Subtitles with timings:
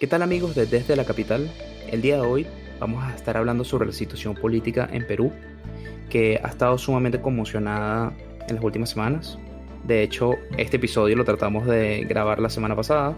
[0.00, 1.50] ¿Qué tal amigos de Desde la Capital?
[1.90, 2.46] El día de hoy
[2.78, 5.30] vamos a estar hablando sobre la situación política en Perú,
[6.08, 8.14] que ha estado sumamente conmocionada
[8.48, 9.38] en las últimas semanas.
[9.84, 13.14] De hecho, este episodio lo tratamos de grabar la semana pasada,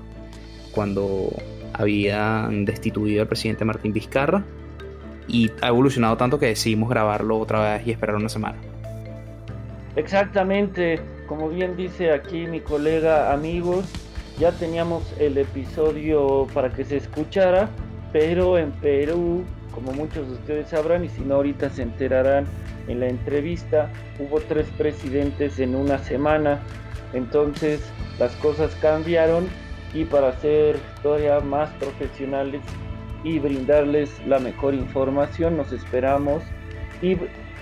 [0.72, 1.30] cuando
[1.72, 4.42] habían destituido al presidente Martín Vizcarra,
[5.28, 8.58] y ha evolucionado tanto que decidimos grabarlo otra vez y esperar una semana.
[9.94, 13.84] Exactamente, como bien dice aquí mi colega amigos,
[14.38, 17.68] ya teníamos el episodio para que se escuchara,
[18.12, 22.46] pero en Perú, como muchos de ustedes sabrán, y si no ahorita se enterarán
[22.88, 26.60] en la entrevista, hubo tres presidentes en una semana,
[27.12, 27.80] entonces
[28.18, 29.48] las cosas cambiaron
[29.94, 32.62] y para ser todavía más profesionales
[33.24, 36.42] y brindarles la mejor información, nos esperamos
[37.00, 37.16] y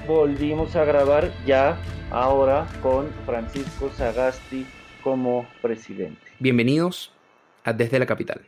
[0.06, 1.76] volvimos a grabar ya
[2.10, 4.66] ahora con Francisco Sagasti
[5.02, 6.20] como presidente.
[6.38, 7.12] Bienvenidos
[7.64, 8.42] a Desde la Capital.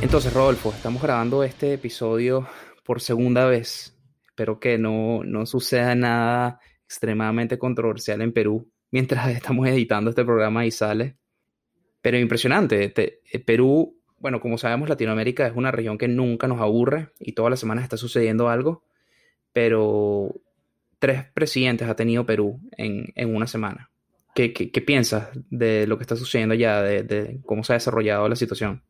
[0.00, 2.46] Entonces, Rodolfo, estamos grabando este episodio
[2.84, 3.96] por segunda vez.
[4.26, 10.64] Espero que no, no suceda nada extremadamente controversial en Perú mientras estamos editando este programa
[10.64, 11.16] y sale.
[12.00, 12.92] Pero impresionante.
[12.96, 17.50] Eh, Perú, bueno, como sabemos, Latinoamérica es una región que nunca nos aburre y todas
[17.50, 18.84] las semanas está sucediendo algo.
[19.52, 20.32] Pero
[20.98, 23.90] tres presidentes ha tenido Perú en, una semana.
[24.34, 24.50] ¿Qué,
[24.86, 28.82] piensas de lo que está sucediendo ya, de, cómo se ha desarrollado la situación?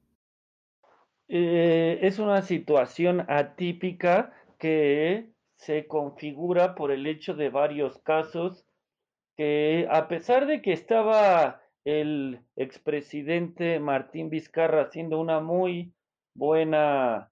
[1.29, 8.67] Eh, es una situación atípica que se configura por el hecho de varios casos
[9.89, 15.93] a pesar de que estaba el expresidente Martín Vizcarra haciendo una muy
[16.35, 17.31] buena,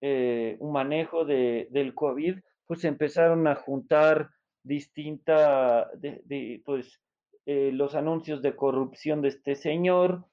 [0.00, 4.30] eh, un manejo de, del COVID, pues empezaron a juntar
[4.62, 7.00] distinta, de, pues,
[7.46, 10.26] eh, los anuncios de corrupción de este señor,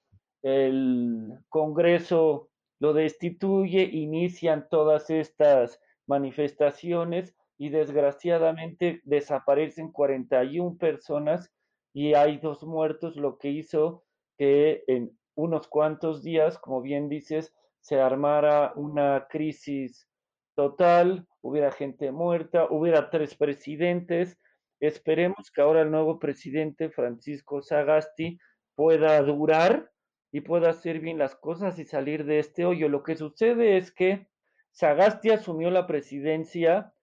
[0.43, 11.51] el Congreso lo destituye, inician todas estas manifestaciones y desgraciadamente desaparecen 41 personas
[11.93, 14.03] y hay dos muertos, lo que hizo
[14.37, 20.07] que en unos cuantos días, como bien dices, se armara una crisis
[20.55, 24.37] total, hubiera gente muerta, hubiera tres presidentes.
[24.79, 28.39] Esperemos que ahora el nuevo presidente Francisco Sagasti
[28.75, 29.91] pueda durar
[30.31, 32.89] y pueda hacer bien las cosas y salir de este hoyo.
[32.89, 34.27] Lo que sucede es que
[34.71, 36.93] Sagasti asumió la presidencia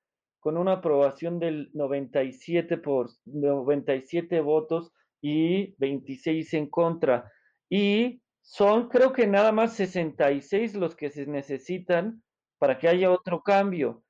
[0.44, 7.32] con una aprobación del 97 por 97 votos y 26 en contra.
[7.71, 12.22] Y son creo que nada más 66 los que se necesitan
[12.59, 14.05] para que haya otro cambio.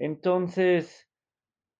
[0.00, 1.08] Entonces,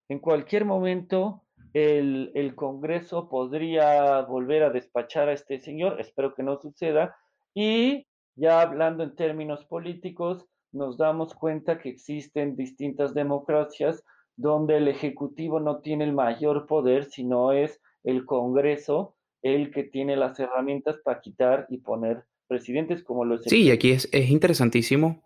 [0.07, 1.43] en cualquier momento,
[1.73, 7.17] el, el, Congreso podría volver a despachar a este señor, espero que no suceda,
[7.53, 14.03] y ya hablando en términos políticos, nos damos cuenta que existen distintas democracias
[14.35, 20.15] donde el Ejecutivo no tiene el mayor poder, sino es el Congreso el que tiene
[20.15, 23.43] las herramientas para quitar y poner presidentes como los...
[23.43, 25.23] Sí, aquí es, es interesantísimo.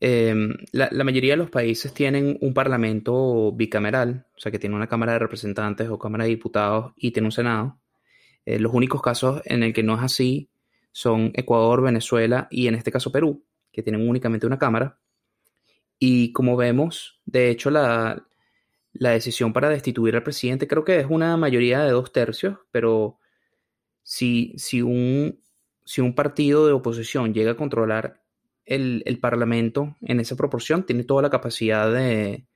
[0.00, 4.88] Em, la, mayoría de los países tienen un parlamento bicameral, o sea que tiene una
[4.88, 7.78] Cámara de Representantes o Cámara de Diputados y tiene un Senado.
[8.44, 10.50] Eh, los únicos casos en el que no es así
[10.90, 14.98] son Ecuador, Venezuela y en este caso Perú que tienen únicamente una cámara.
[15.98, 18.26] Y como vemos, de hecho, la,
[18.92, 23.18] decisión para destituir al presidente creo que es una mayoría de dos tercios, pero
[24.02, 25.40] si, si, un,
[25.84, 28.20] si un partido de oposición llega a controlar
[28.66, 32.46] el, Parlamento en esa proporción, tiene toda la capacidad de,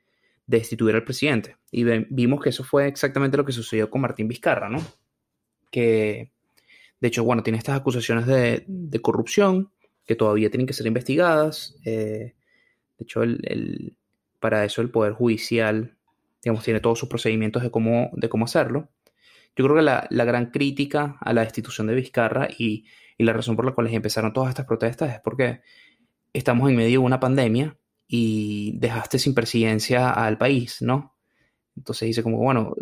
[0.46, 1.56] destituir al presidente.
[1.70, 4.82] Y vimos que eso fue exactamente lo que sucedió con Martín Vizcarra, ¿no?
[5.70, 6.32] Que,
[7.00, 9.70] de hecho, bueno, tiene estas acusaciones de, de corrupción,
[10.06, 11.76] que todavía tienen que ser investigadas.
[11.84, 12.34] Eh,
[12.98, 13.96] de hecho, el,
[14.40, 15.96] para eso el Poder Judicial,
[16.42, 18.88] digamos, tiene todos sus procedimientos de cómo, de cómo hacerlo.
[19.56, 22.84] Yo creo que la, gran crítica a la destitución de Vizcarra y,
[23.18, 25.62] la razón por la cual empezaron todas estas protestas es porque
[26.34, 31.16] estamos en medio de una pandemia y dejaste sin presidencia al país, ¿no?
[31.74, 32.74] Entonces dice como, bueno,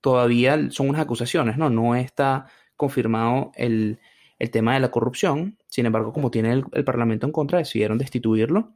[0.00, 1.70] todavía son unas acusaciones, ¿no?
[1.70, 2.46] No está
[2.76, 3.98] confirmado el,
[4.44, 5.58] el tema de la corrupción.
[5.68, 8.72] Sin embargo, como tiene el, Parlamento en contra, decidieron destituirlo.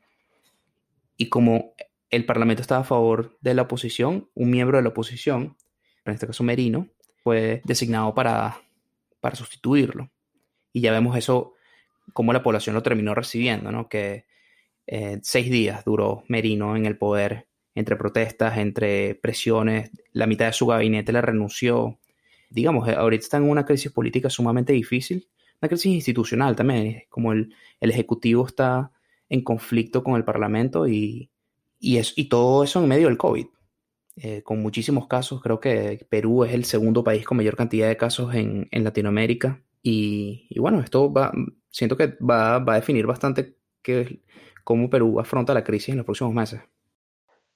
[1.17, 1.75] Y como
[2.11, 5.56] el Parlamento estaba a favor de la oposición, un miembro de la oposición,
[6.05, 6.88] en este caso Merino,
[7.23, 8.59] fue designado para,
[9.20, 10.11] para sustituirlo.
[10.73, 11.55] Y ya vemos eso
[12.15, 13.88] cómo la población lo terminó recibiendo, ¿no?
[13.88, 14.25] Que
[14.87, 20.53] eh, seis días duró Merino en el poder, entre protestas, entre presiones, la mitad de
[20.55, 21.99] su gabinete le renunció.
[22.49, 25.29] Digamos, eh, ahorita está en una crisis política sumamente difícil,
[25.60, 28.93] una crisis institucional también, como el, el Ejecutivo está
[29.28, 31.31] en conflicto con el Parlamento y,
[31.78, 33.46] y, es, y todo eso en medio del COVID.
[34.16, 37.96] Eh, con muchísimos casos, creo que Perú es el segundo país con mayor cantidad de
[37.96, 39.62] casos en, en Latinoamérica.
[39.81, 41.32] Y, y, bueno, esto va,
[41.70, 44.20] siento que va, va a definir bastante qué,
[44.64, 46.60] cómo Perú afronta la crisis en los próximos meses.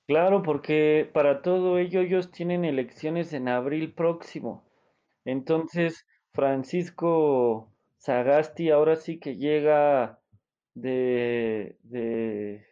[0.06, 4.64] Claro, porque para todo ello ellos tienen elecciones en abril próximo.
[5.24, 7.71] Entonces, Francisco
[8.02, 10.18] Sagasti ahora sí que llega
[10.74, 12.66] de, de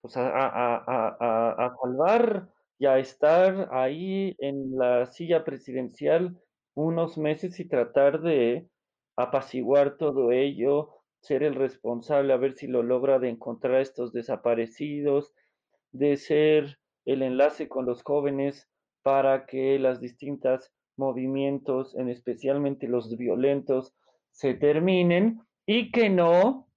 [0.00, 2.48] pues a, a, a, a, salvar
[2.78, 6.40] y a estar ahí en la silla presidencial
[6.74, 8.66] unos meses y tratar de
[9.16, 10.88] apaciguar todo ello,
[11.20, 15.34] ser el responsable, a ver si lo logra de encontrar a estos desaparecidos,
[15.90, 18.70] de ser el enlace con los jóvenes
[19.02, 23.94] para que las distintas movimientos, en especialmente los violentos,
[24.32, 26.68] se terminen y que no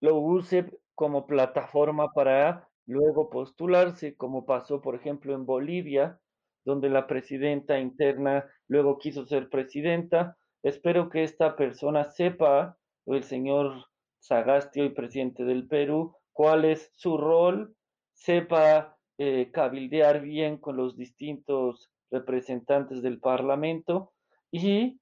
[0.00, 6.20] lo use como plataforma para luego postularse, como pasó, por ejemplo, en Bolivia,
[6.64, 10.36] donde la presidenta interna luego quiso ser presidenta.
[10.62, 12.76] Espero que esta persona sepa
[13.06, 13.86] el señor
[14.18, 17.74] Sagasti, hoy presidente del Perú, cuál es su rol,
[18.12, 24.12] sepa eh, cabildear bien con los distintos representantes del Parlamento
[24.50, 25.00] y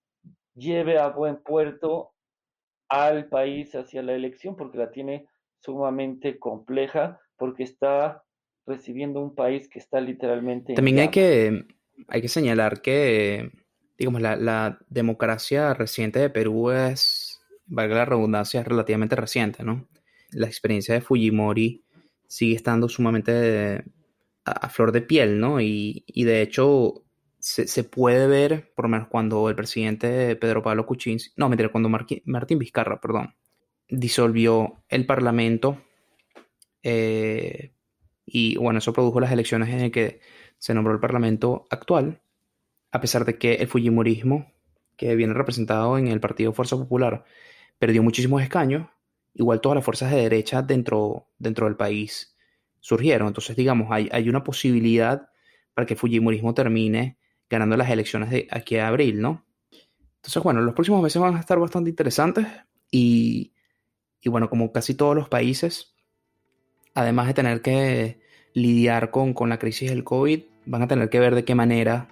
[0.58, 2.12] lleve a buen puerto
[2.88, 5.26] al país hacia la elección, porque la tiene
[5.60, 8.25] sumamente compleja, porque está
[8.66, 10.75] recibiendo un país que está literalmente...
[10.75, 11.64] También hay que,
[12.08, 13.50] hay que señalar que,
[13.96, 17.28] digamos, la, la democracia reciente de Perú es
[17.69, 19.88] valga la redundancia, es relativamente reciente, ¿no?
[20.31, 21.84] La experiencia de Fujimori
[22.26, 23.84] sigue estando sumamente
[24.44, 25.61] a, flor de piel, ¿no?
[25.61, 27.04] Y, de hecho
[27.38, 31.88] se, puede ver, por lo menos cuando el presidente Pedro Pablo Kuczynski, no, mentira, cuando
[31.88, 33.35] Martín Vizcarra, perdón,
[33.88, 35.81] disolvió el parlamento
[36.82, 37.73] eh,
[38.26, 40.20] y bueno, eso produjo las elecciones en el que
[40.58, 42.20] se nombró el parlamento actual,
[42.90, 44.52] a pesar de que el Fujimorismo,
[44.96, 47.25] que viene representado en el Partido Fuerza Popular,
[47.79, 48.88] perdió muchísimos escaños,
[49.35, 52.37] igual todas las fuerzas de derecha dentro, dentro del país
[52.81, 53.29] surgieron.
[53.29, 55.31] Entonces, digamos, hay, hay una posibilidad
[55.75, 57.17] para que el Fujimorismo termine
[57.50, 59.44] ganando las elecciones de aquí a abril, ¿no?
[60.16, 62.46] Entonces, bueno, los próximos meses van a estar bastante interesantes
[62.90, 63.52] y,
[64.20, 65.94] y bueno, como casi todos los países,
[66.94, 68.20] además de tener que
[68.52, 72.08] lidiar con, con la crisis del COVID, van a tener que ver de qué manera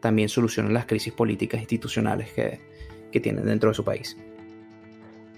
[0.00, 2.60] también solucionan las crisis políticas institucionales que,
[3.10, 4.16] que tienen dentro de su país.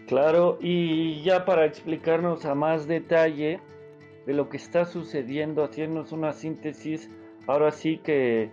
[0.07, 3.61] Claro, y ya para explicarnos a más detalle
[4.27, 7.09] de lo que está sucediendo, haciéndonos una síntesis,
[7.47, 8.51] ahora sí que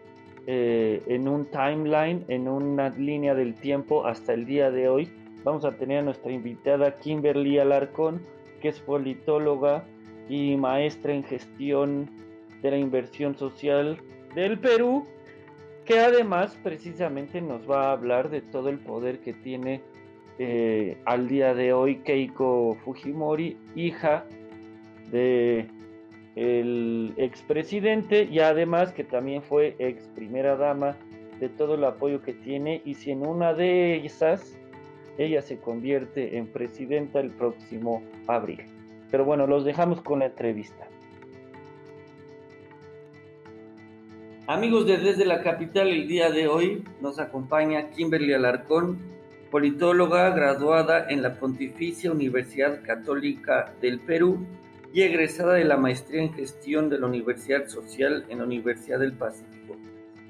[0.50, 5.12] eh, en un timeline, en una línea del tiempo hasta el día de hoy,
[5.44, 8.22] vamos a tener a nuestra invitada Kimberly Alarcón,
[8.62, 9.84] que es politóloga
[10.30, 12.10] y maestra en gestión
[12.62, 13.98] de la inversión social
[14.36, 15.06] del Perú,
[15.84, 19.82] que además precisamente nos va a hablar de todo el poder que tiene
[20.40, 24.26] eh, al día de hoy Keiko Fujimori, hija
[25.12, 25.68] de
[26.38, 30.96] el expresidente y además que también fue ex primera dama
[31.40, 34.56] de todo el apoyo que tiene y si en una de esas
[35.18, 38.62] ella se convierte en presidenta el próximo abril.
[39.10, 40.88] Pero bueno, los dejamos con la entrevista.
[44.46, 49.00] Amigos de Desde la Capital, el día de hoy nos acompaña Kimberly Alarcón,
[49.50, 54.46] politóloga graduada en la Pontificia Universidad Católica del Perú
[54.94, 59.14] y egresada de la maestría en gestión de la Universidad Social en la Universidad del
[59.14, 59.78] Pacífico.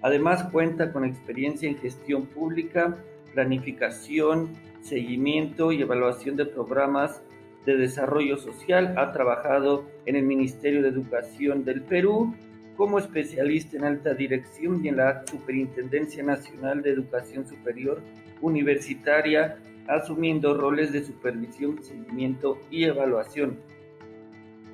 [0.02, 2.98] Además cuenta con experiencia en gestión pública,
[3.34, 4.50] planificación,
[4.82, 7.22] seguimiento y evaluación de programas
[7.66, 8.96] de desarrollo social.
[8.98, 12.34] Ha trabajado en el Ministerio de Educación del Perú
[12.78, 18.02] como especialista en alta dirección y en la Superintendencia Nacional de Educación Superior
[18.40, 23.58] universitaria, asumiendo roles de supervisión, seguimiento y evaluación.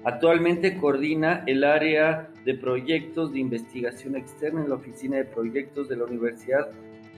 [0.06, 5.96] Actualmente coordina el área de proyectos de investigación externa en la Oficina de Proyectos de
[5.96, 6.72] la Universidad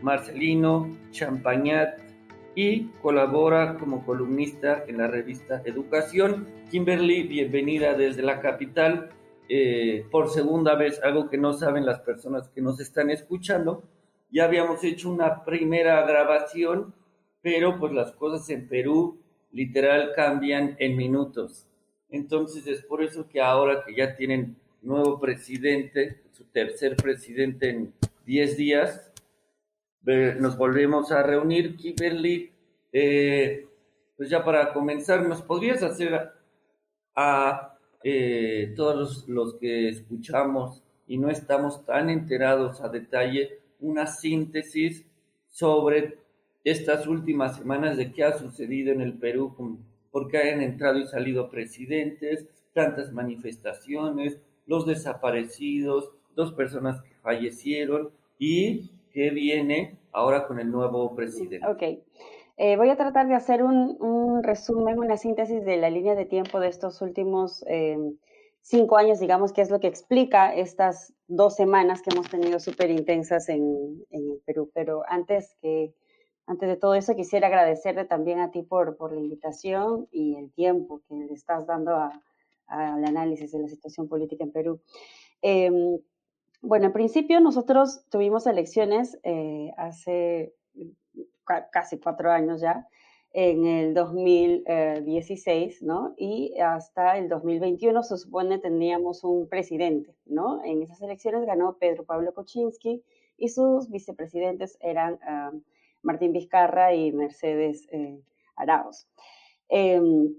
[0.04, 1.98] Marcelino Champagnat
[2.54, 6.48] y colabora como columnista en la revista Educación.
[6.70, 9.10] Kimberly, bienvenida desde la capital.
[9.50, 13.84] Eh, por segunda vez, algo que no saben las personas que nos están escuchando,
[14.32, 16.94] ya habíamos hecho una primera grabación,
[17.42, 19.20] pero pues las cosas en Perú
[19.52, 21.68] literal cambian en minutos.
[22.16, 27.94] Entonces es por eso que ahora que ya tienen nuevo presidente, su tercer presidente en
[28.26, 29.12] 10 días,
[30.40, 32.52] nos volvemos a reunir, Kimberly.
[32.94, 33.68] Eh,
[34.16, 36.32] pues ya para comenzar, ¿nos podrías hacer
[37.16, 45.04] a, eh, todos los, que escuchamos y no estamos tan enterados a detalle una síntesis
[45.50, 46.18] sobre
[46.64, 49.72] estas últimas semanas de qué ha sucedido en el Perú, por
[50.30, 58.92] qué han entrado y salido presidentes, tantas manifestaciones, los desaparecidos, dos personas que fallecieron y
[59.12, 61.66] qué viene ahora con el nuevo presidente.
[61.68, 62.00] Ok.
[62.58, 66.60] Eh, voy a tratar de hacer un, resumen, una síntesis de la línea de tiempo
[66.60, 67.98] de estos últimos eh,
[68.62, 72.92] cinco años, digamos, que es lo que explica estas dos semanas que hemos tenido súper
[72.92, 74.72] intensas en, el Perú.
[74.74, 75.94] Pero antes, que,
[76.48, 80.52] antes de todo eso, quisiera agradecerte también a ti por, por la invitación y el
[80.52, 81.96] tiempo que le estás dando
[82.68, 84.80] al análisis de la situación política en Perú.
[85.42, 85.98] Em,
[86.62, 90.54] bueno, en principio nosotros tuvimos elecciones eh, hace
[91.72, 92.88] casi cuatro años ya,
[93.34, 96.14] en el 2016, ¿no?
[96.18, 100.64] Y hasta el 2021 se supone teníamos un presidente, ¿no?
[100.64, 103.04] En esas elecciones ganó Pedro Pablo Kuczynski
[103.38, 105.52] y sus vicepresidentes eran ah,
[106.06, 108.22] Martín Vizcarra y Mercedes eh,
[108.56, 109.08] Arauz.
[109.68, 110.34] Em,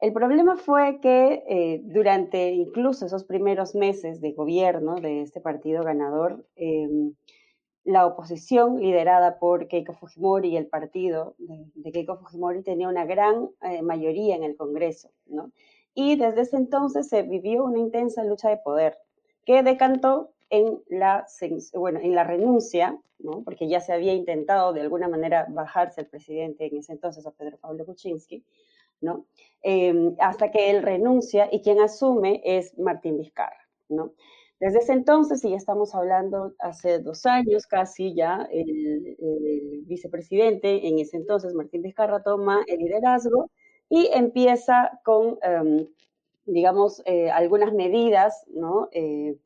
[0.00, 5.82] el problema fue que eh, durante incluso esos primeros meses de gobierno de este partido
[5.82, 7.14] ganador, em,
[7.84, 13.48] la oposición liderada por Keiko Fujimori y el partido de, Keiko Fujimori tenía una gran
[13.62, 15.52] eh, mayoría en el Congreso, ¿no?
[15.94, 18.98] Y desde ese entonces se vivió una intensa lucha de poder
[19.46, 21.26] que decantó en la,
[21.74, 23.42] bueno, en la renuncia, ¿no?
[23.42, 27.32] porque ya se había intentado de alguna manera bajarse el presidente en ese entonces, a
[27.32, 28.44] Pedro Pablo Kuczynski,
[29.00, 29.26] ¿no?
[29.62, 33.66] Em, hasta que él renuncia y quien asume es Martín Vizcarra.
[33.88, 34.12] ¿no?
[34.58, 39.16] Desde ese entonces, y ya estamos hablando hace dos años casi ya, el,
[39.86, 43.50] vicepresidente en ese entonces, Martín Vizcarra, toma el liderazgo
[43.88, 45.86] y empieza con, em,
[46.46, 48.88] digamos, eh, algunas medidas ¿no?
[48.92, 49.36] Eh,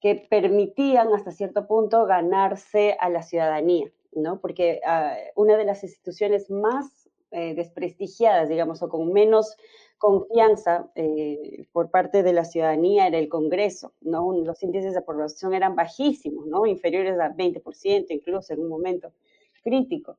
[0.00, 4.40] que permitían hasta cierto punto ganarse a la ciudadanía, ¿no?
[4.40, 9.56] porque ah, una de las instituciones más eh, desprestigiadas, digamos, o con menos
[9.98, 14.32] confianza eh, por parte de la ciudadanía era el Congreso, ¿no?
[14.32, 16.66] Los índices de aprobación eran bajísimos, ¿no?
[16.66, 19.12] Inferiores al 20%, incluso en un momento
[19.62, 20.16] crítico.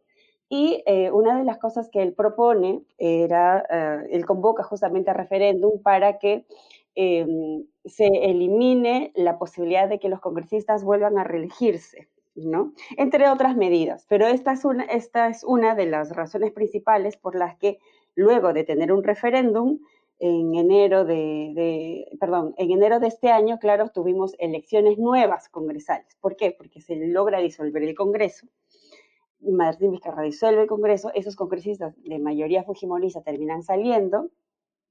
[0.49, 5.13] Y eh, una de las cosas que él propone era, eh, él convoca justamente a
[5.13, 6.45] referéndum para que
[7.01, 12.73] em, se elimine la posibilidad de que los congresistas vuelvan a reelegirse, ¿no?
[12.97, 14.05] Entre otras medidas.
[14.09, 17.79] Pero esta es una, esta es una de las razones principales por las que
[18.15, 19.79] luego de tener un referéndum,
[20.19, 26.17] en enero de, perdón, en enero de este año, claro, tuvimos elecciones nuevas congresales.
[26.19, 26.51] ¿Por qué?
[26.51, 28.45] Porque se logra disolver el Congreso.
[29.39, 34.29] Martín Vizcarra disuelve el Congreso, esos congresistas de mayoría fujimorista terminan saliendo,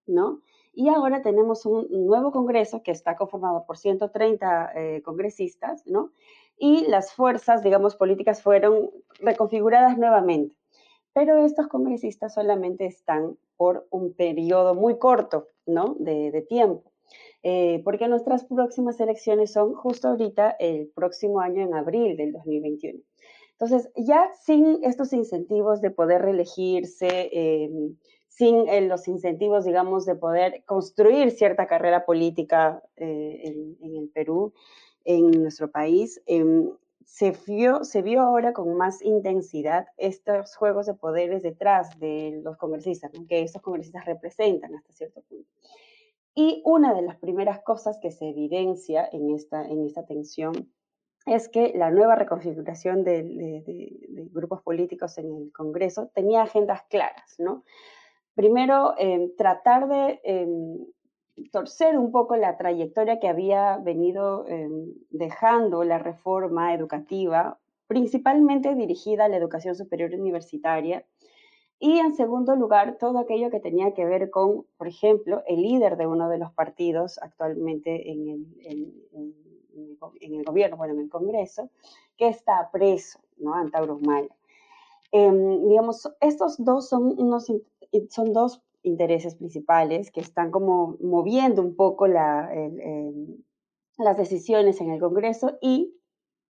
[0.07, 0.41] ¿no?
[0.79, 6.13] Y ahora tenemos un nuevo Congreso que está conformado por 130 eh, congresistas, ¿no?
[6.57, 10.55] Y las fuerzas, digamos, políticas fueron reconfiguradas nuevamente
[11.19, 15.97] pero estos congresistas solamente están por un periodo muy corto, ¿no?
[15.99, 16.93] De, tiempo.
[17.43, 23.01] Eh, porque nuestras próximas elecciones son justo ahorita, el próximo año, en abril del 2021.
[23.51, 27.97] Entonces, ya sin estos incentivos de poder reelegirse, em,
[28.39, 33.41] sin eh, los incentivos, digamos, de poder construir cierta carrera política eh,
[33.81, 34.53] en, el Perú,
[35.05, 36.71] en nuestro país, em,
[37.05, 43.43] se vio, ahora con más intensidad estos juegos de poderes detrás de los congresistas, que
[43.43, 45.51] estos congresistas representan hasta cierto punto.
[46.37, 50.71] Y una de las primeras cosas que se evidencia en esta, en esta tensión
[51.27, 57.65] es que la nueva reconfiguración de, grupos políticos en el Congreso tenía agendas claras, ¿no?
[58.39, 60.87] Primero, eh, tratar de em,
[61.51, 69.25] torcer un poco la trayectoria que había venido em, dejando la reforma educativa, principalmente dirigida
[69.25, 71.05] a la educación superior universitaria,
[71.81, 75.97] y en segundo lugar, todo aquello que tenía que ver con, por ejemplo, el líder
[75.97, 79.35] de uno de los partidos actualmente en el, en,
[80.21, 81.71] el gobierno, bueno, en el Congreso,
[82.17, 83.53] que está preso, ¿no?
[83.55, 84.33] Antauro Humala.
[85.11, 87.51] Em, digamos, estos dos son, unos,
[88.11, 92.49] son dos intereses principales que están como moviendo un poco las
[94.17, 95.95] decisiones en el Congreso y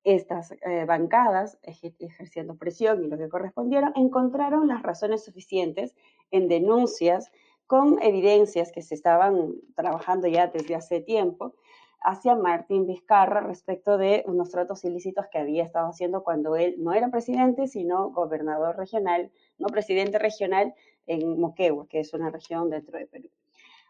[0.04, 5.95] estas eh, bancadas, ejerciendo presión y lo que correspondieron, encontraron las razones suficientes
[6.30, 7.30] en denuncias
[7.66, 11.54] con evidencias que se estaban trabajando ya desde hace tiempo
[12.00, 16.92] hacia Martín Vizcarra respecto de unos tratos ilícitos que había estado haciendo cuando él no
[16.92, 20.75] era presidente, sino gobernador regional, no presidente regional
[21.08, 23.28] en Moquegua, que es una región dentro de Perú.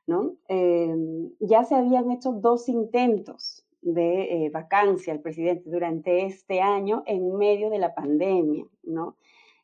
[0.07, 0.37] ¿no?
[0.49, 7.03] Em, ya se habían hecho dos intentos de eh, vacancia al presidente durante este año
[7.07, 9.17] en medio de la pandemia, ¿no?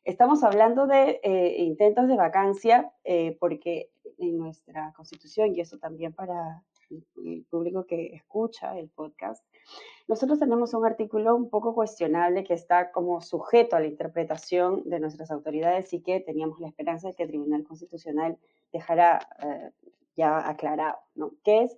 [0.03, 6.13] Estamos hablando de eh, intentos de vacancia eh, porque en nuestra constitución, y eso también
[6.13, 9.45] para el público que escucha el podcast,
[10.07, 14.99] nosotros tenemos un artículo un poco cuestionable que está como sujeto a la interpretación de
[14.99, 18.37] nuestras autoridades y que teníamos la esperanza de que el Tribunal Constitucional
[18.71, 19.27] dejara
[20.15, 21.31] ya aclarado, ¿no?
[21.43, 21.77] Que es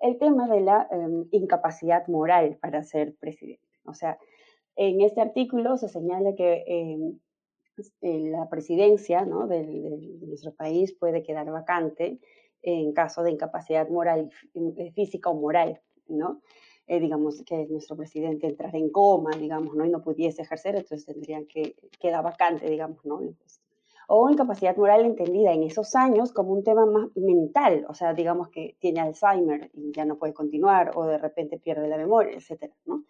[0.00, 3.64] el tema de la em, incapacidad moral para ser presidente.
[3.84, 4.18] O sea,
[4.76, 9.46] en este artículo se señala que eh, la presidencia ¿no?
[9.46, 9.62] de,
[10.26, 12.20] nuestro país puede quedar vacante
[12.64, 16.40] en caso de incapacidad moral, eh, física o moral, ¿no?
[16.86, 19.84] Eh, digamos que nuestro presidente entrara en coma, digamos, ¿no?
[19.84, 23.20] Y no pudiese ejercer, entonces tendrían que quedar vacante, digamos, ¿no?
[24.06, 28.48] o incapacidad moral entendida en esos años como un tema más mental, o sea, digamos
[28.48, 32.70] que tiene Alzheimer y ya no puede continuar o de repente pierde la memoria, etc.
[32.84, 33.04] ¿no?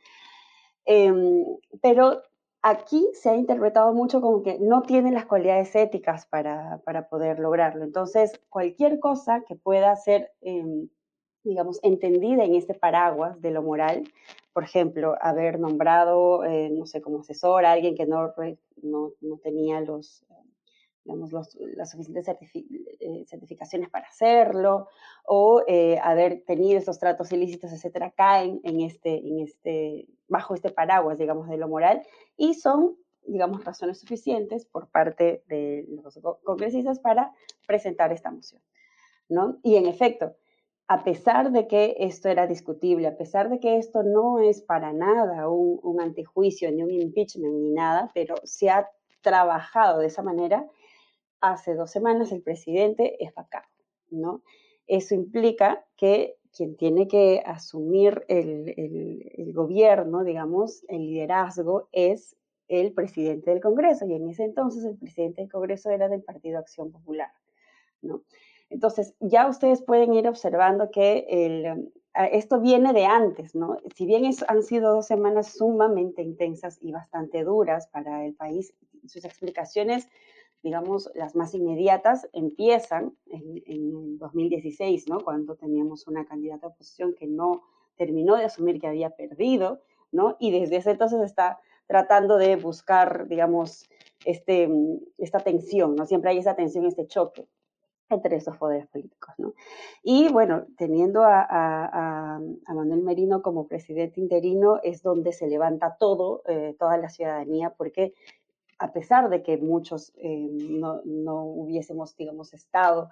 [0.85, 1.45] Em,
[1.81, 2.23] pero
[2.65, 7.39] aquí se ha interpretado mucho como que no tiene las cualidades éticas para, para poder
[7.39, 7.85] lograrlo.
[7.85, 10.89] Entonces, cualquier cosa que pueda ser, em,
[11.43, 14.05] digamos, entendida en este paraguas de lo moral,
[14.55, 18.33] por ejemplo, haber nombrado, eh, no sé, como asesor a alguien que no,
[18.83, 20.25] no, no tenía los
[21.05, 24.89] digamos, las suficientes eh, certificaciones para hacerlo,
[25.25, 30.71] o eh, haber tenido esos tratos ilícitos, etcétera, caen en este, en este, bajo este
[30.71, 32.03] paraguas, digamos, de lo moral,
[32.37, 32.97] y son,
[33.27, 37.33] digamos, razones suficientes por parte de los congresistas para
[37.67, 38.63] presentar esta moción,
[39.29, 39.59] ¿no?
[39.63, 40.37] Y en efecto,
[40.87, 44.93] a pesar de que esto era discutible, a pesar de que esto no es para
[44.93, 48.89] nada un, un antejuicio, ni un impeachment, ni nada, pero se ha
[49.23, 50.67] trabajado de esa manera,
[51.53, 53.69] hace dos semanas el presidente es vacado,
[54.11, 54.43] ¿no?
[54.87, 62.37] Eso implica que quien tiene que asumir el, gobierno, digamos, el liderazgo, es
[62.69, 64.07] el presidente del Congreso.
[64.07, 67.31] Y en ese entonces el presidente del Congreso era del Partido Acción Popular,
[68.03, 68.23] ¿no?
[68.71, 71.27] Entonces, ya ustedes pueden ir observando que
[72.33, 73.79] esto viene de antes, ¿no?
[73.95, 78.75] Si bien han sido dos semanas sumamente intensas y bastante duras para el país,
[79.07, 80.09] sus explicaciones
[80.65, 85.21] digamos, las más inmediatas empiezan en, en 2016, ¿no?
[85.21, 87.63] Cuando teníamos una candidata a oposición que no
[87.97, 90.37] terminó de asumir que había perdido, ¿no?
[90.41, 93.91] Y desde ese entonces está tratando de buscar, digamos,
[94.25, 94.71] este,
[95.19, 96.07] esta tensión, ¿no?
[96.07, 97.47] Siempre hay esa tensión, este choque
[98.09, 99.53] entre esos poderes políticos, ¿no?
[100.03, 105.97] Y bueno, teniendo a, a, a Manuel Merino como presidente interino es donde se levanta
[105.99, 108.15] todo, eh, toda la ciudadanía, porque
[108.79, 111.01] a pesar de que muchos eh, no,
[111.45, 113.11] hubiésemos, digamos, estado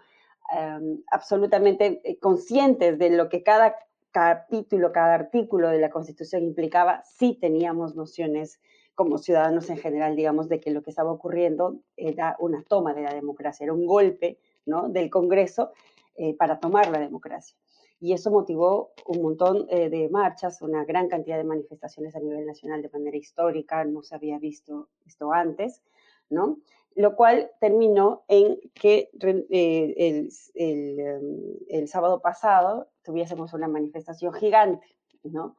[0.56, 3.76] em, absolutamente eh, conscientes de lo que cada
[4.10, 8.60] capítulo, cada artículo de la Constitución implicaba, sí teníamos nociones
[8.94, 13.02] como ciudadanos en general, digamos, de que lo que estaba ocurriendo era una toma de
[13.02, 14.88] la democracia, era un golpe ¿no?
[14.88, 15.72] del Congreso
[16.14, 17.56] eh, para tomar la democracia
[18.02, 22.44] y eso motivó un montón eh, de marchas, una gran cantidad de manifestaciones a nivel
[22.44, 25.84] nacional de manera histórica, no se había visto esto antes,
[26.28, 26.58] ¿no?
[26.96, 29.08] Lo cual terminó en que
[29.50, 35.56] eh, el, em, el, sábado pasado tuviésemos una manifestación gigante, ¿no?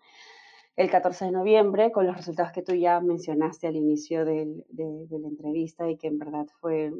[0.75, 5.19] El 14 de noviembre, con los resultados que tú ya mencionaste al inicio de, de
[5.19, 6.91] la entrevista y que en verdad fue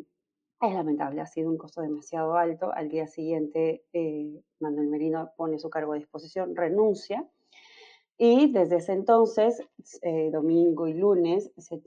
[0.68, 2.72] es lamentable, ha sido un costo demasiado alto.
[2.74, 7.28] Al día siguiente, eh, Manuel Merino pone su cargo a disposición, renuncia.
[8.18, 9.62] Y desde ese entonces,
[10.04, 11.82] eh, domingo y lunes, se,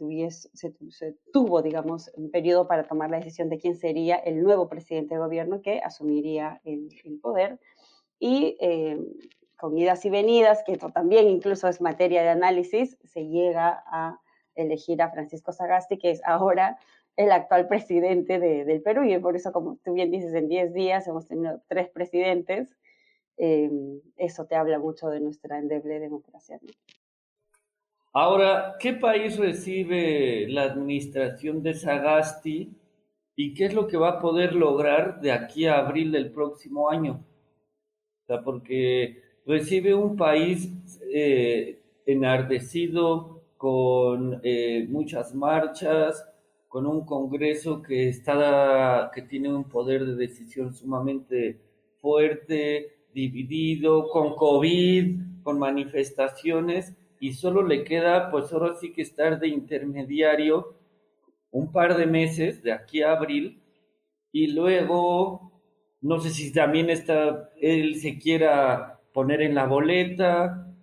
[0.90, 5.14] se, tuvo, digamos, un periodo para tomar la decisión de quién sería el nuevo presidente
[5.14, 6.88] de gobierno que asumiría el,
[7.22, 7.60] poder.
[8.18, 8.98] Y eh,
[9.56, 14.20] con idas y venidas, que esto también incluso es materia de análisis, se llega a
[14.56, 16.78] elegir a Francisco Sagasti, que es ahora
[17.16, 21.08] el actual presidente del Perú y por eso, como tú bien dices, en 10 días
[21.08, 22.76] hemos tenido tres presidentes.
[23.38, 23.70] Eh,
[24.16, 26.60] eso te habla mucho de nuestra endeble democracia.
[28.12, 32.70] Ahora, ¿qué país recibe la administración de Sagasti
[33.34, 36.88] y qué es lo que va a poder lograr de aquí a abril del próximo
[36.88, 37.24] año?
[38.22, 40.70] O sea, porque recibe un país
[41.12, 46.26] eh, enardecido con eh, muchas marchas,
[46.68, 51.60] con un Congreso que, está, que tiene un poder de decisión sumamente
[52.00, 59.40] fuerte, dividido, con COVID, con manifestaciones, y solo le queda, pues ahora sí que estar
[59.40, 60.76] de intermediario
[61.50, 63.62] un par de meses, de aquí a abril,
[64.32, 65.62] y luego,
[66.02, 70.74] no sé si también está, él se quiera poner en la boleta,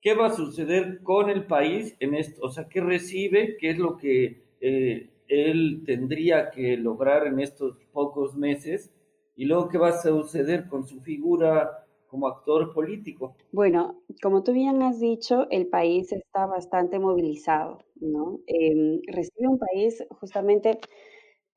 [0.00, 3.78] qué va a suceder con el país en esto, o sea, qué recibe, qué es
[3.78, 8.92] lo que eh, él tendría que lograr en estos pocos meses,
[9.34, 13.34] y luego qué va a suceder con su figura como actor político.
[13.52, 18.40] Bueno, como tú bien has dicho, el país está bastante movilizado, ¿no?
[18.46, 20.78] Em, recibe un país justamente,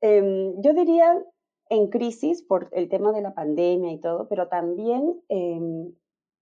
[0.00, 1.22] em, yo diría,
[1.68, 5.92] en crisis por el tema de la pandemia y todo, pero también em,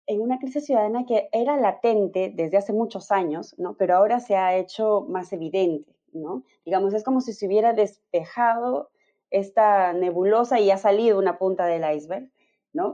[0.06, 3.76] en una crisis ciudadana que era latente desde hace muchos años, ¿no?
[3.78, 6.44] Pero ahora se ha hecho más evidente, ¿no?
[6.66, 8.90] Digamos, es como si se hubiera despejado
[9.30, 12.30] esta nebulosa y ha salido una punta del iceberg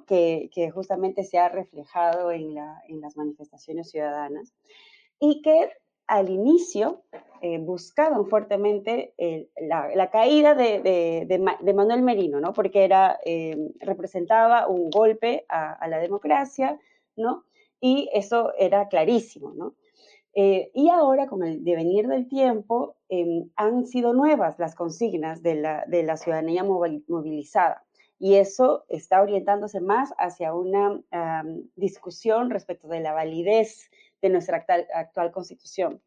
[0.05, 4.53] que, justamente se ha reflejado en, las manifestaciones ciudadanas
[5.19, 5.71] y que
[6.07, 7.03] al inicio
[7.41, 9.13] eh, buscaban fuertemente
[9.61, 12.51] la, caída de, Manuel Merino, ¿no?
[12.53, 16.79] porque era, eh, representaba un golpe a, la democracia,
[17.15, 17.45] ¿no?
[17.79, 19.53] y eso era clarísimo.
[19.53, 19.75] ¿no?
[20.35, 25.55] Eh, y ahora, con el devenir del tiempo, em, han sido nuevas las consignas de
[25.55, 27.83] la, de la ciudadanía movilizada
[28.19, 31.01] y eso está orientándose más hacia una
[31.75, 33.89] discusión respecto de la validez
[34.21, 36.01] de nuestra actual, constitución,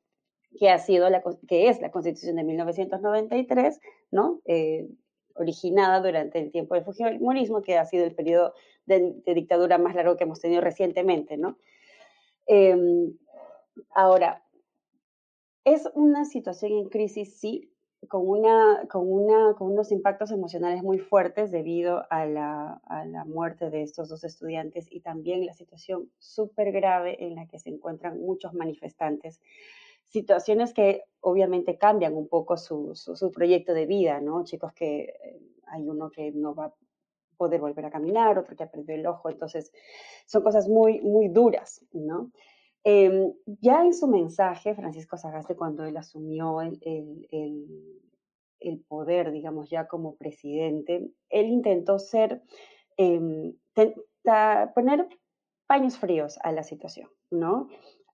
[0.58, 3.80] que, ha sido la, que es la constitución de 1993,
[4.10, 4.42] ¿no?
[4.44, 4.86] Eh,
[5.34, 8.52] originada durante el tiempo del Fujimorismo, que ha sido el periodo
[8.84, 11.56] de, dictadura más largo que hemos tenido recientemente, ¿no?
[12.46, 13.16] Em,
[13.94, 14.42] ahora,
[15.64, 17.72] es una situación en crisis, sí,
[18.08, 23.24] con, una, con, una, con unos impactos emocionales muy fuertes debido a la, a la
[23.24, 27.70] muerte de estos dos estudiantes y también la situación súper grave en la que se
[27.70, 29.40] encuentran muchos manifestantes.
[30.04, 34.44] Situaciones que obviamente cambian un poco su, su, proyecto de vida, ¿no?
[34.44, 36.74] Chicos que eh, hay uno que no va a
[37.36, 39.72] poder volver a caminar, otro que ha perdido el ojo, entonces
[40.26, 42.30] son cosas muy, muy duras, ¿no?
[42.84, 46.78] Em, ya en su mensaje, Francisco Sagaste, cuando él asumió el,
[48.60, 52.42] el, poder, digamos, ya como presidente, él intentó ser,
[52.96, 53.54] eh,
[54.74, 55.08] poner
[55.66, 57.68] paños fríos a la situación, ¿no?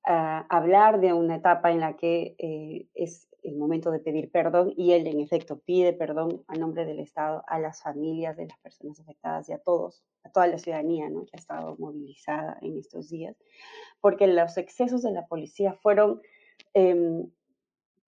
[0.05, 4.93] hablar de una etapa en la que eh, es el momento de pedir perdón y
[4.93, 9.01] él en efecto pide perdón a nombre del Estado a las familias de las personas
[9.01, 11.25] afectadas y a todos, a toda la ciudadanía ¿no?
[11.25, 13.37] que ha estado movilizada en estos días,
[14.01, 16.21] porque los excesos de la policía fueron
[16.75, 17.31] em,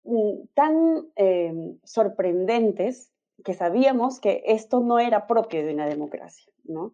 [0.03, 3.11] mm, tan em, sorprendentes
[3.43, 6.93] que sabíamos que esto no era propio de una democracia, ¿no?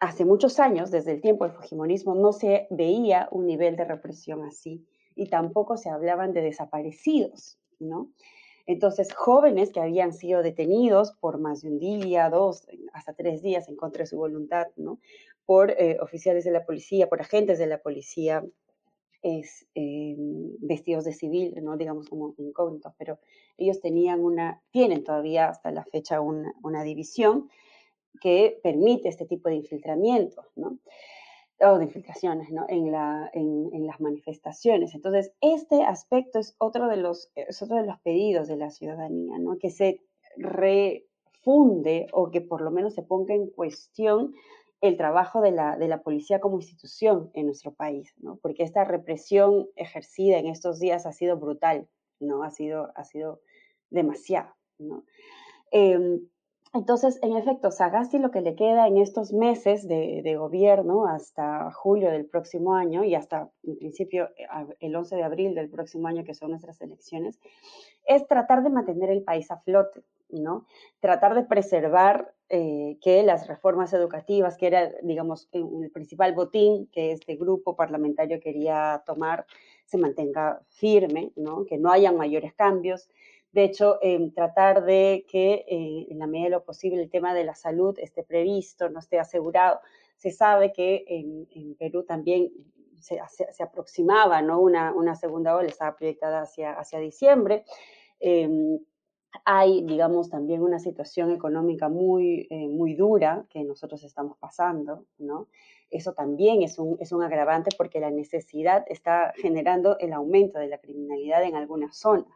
[0.00, 4.44] Hace muchos años, desde el tiempo del Fujimonismo, no se veía un nivel de represión
[4.44, 4.86] así
[5.18, 8.12] y tampoco se hablaban de desaparecidos, ¿no?
[8.66, 13.68] Entonces, jóvenes que habían sido detenidos por más de un día, dos, hasta tres días
[13.68, 15.00] en contra de su voluntad, ¿no?
[15.44, 18.44] Por eh, oficiales de la policía, por agentes de la policía,
[19.20, 20.14] es, eh,
[20.60, 21.76] vestidos de civil, ¿no?
[21.76, 23.18] digamos como incógnitos, pero
[23.56, 27.48] ellos tenían una, tienen todavía hasta la fecha una, una división
[28.20, 30.78] que permite este tipo de infiltramiento, ¿no?
[31.60, 32.66] O de infiltraciones ¿no?
[32.68, 34.94] en, la, en, en, las manifestaciones.
[34.94, 39.36] Entonces, este aspecto es otro de los, es otro de los pedidos de la ciudadanía,
[39.60, 40.00] que se
[40.36, 44.34] refunde o que por lo menos se ponga en cuestión
[44.80, 49.68] el trabajo de la, de la policía como institución en nuestro país, porque esta represión
[49.74, 51.88] ejercida en estos días ha sido brutal,
[52.44, 53.40] ha, sido, ha sido
[53.90, 54.54] demasiado.
[55.72, 56.20] Eh,
[56.74, 62.10] entonces, en efecto, Sagasti lo que le queda en estos meses de, gobierno hasta julio
[62.10, 64.46] del próximo año y hasta en principio eh,
[64.80, 67.38] el 11 de abril del próximo año, que son nuestras elecciones,
[68.06, 70.66] es tratar de mantener el país a flote, ¿no?
[71.00, 77.12] Tratar de preservar eh, que las reformas educativas, que era, digamos, el principal botín que
[77.12, 79.46] este grupo parlamentario quería tomar,
[79.86, 81.64] se mantenga firme, ¿no?
[81.64, 83.08] Que no hayan mayores cambios
[83.52, 87.34] de hecho, em, tratar de que eh, en la medida de lo posible el tema
[87.34, 89.80] de la salud esté previsto, no esté asegurado.
[90.16, 92.50] Se sabe que en, Perú también
[93.00, 93.18] se,
[93.62, 94.60] aproximaba ¿no?
[94.60, 97.64] una, segunda ola, estaba proyectada hacia, hacia diciembre.
[98.20, 98.78] Em,
[99.44, 105.48] hay, digamos, también una situación económica muy, eh, muy dura que nosotros estamos pasando, ¿no?
[105.90, 110.68] Eso también es un, es un agravante porque la necesidad está generando el aumento de
[110.68, 112.26] la criminalidad en algunas zonas.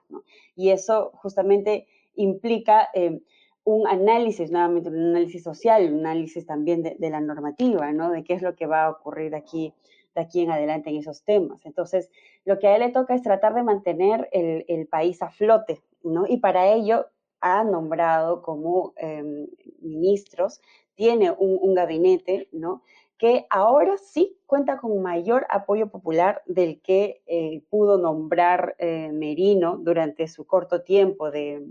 [0.56, 3.20] Y eso justamente implica eh,
[3.64, 8.10] un análisis, nuevamente un análisis social, un análisis también de, la normativa, ¿no?
[8.10, 9.72] De qué es lo que va a ocurrir de aquí,
[10.14, 11.64] de aquí en adelante en esos temas.
[11.64, 12.10] Entonces,
[12.44, 15.80] lo que a él le toca es tratar de mantener el, el país a flote,
[16.02, 16.24] ¿no?
[16.26, 17.06] Y para ello
[17.40, 19.46] ha nombrado como em,
[19.80, 20.60] ministros,
[20.94, 22.82] tiene un, un, gabinete, ¿no?
[23.22, 29.76] Que ahora sí cuenta con mayor apoyo popular del que eh, pudo nombrar eh, Merino
[29.76, 31.64] durante su corto tiempo de,